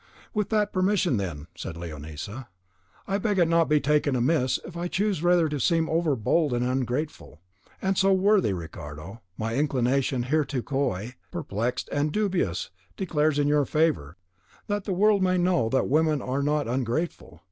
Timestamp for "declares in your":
12.97-13.63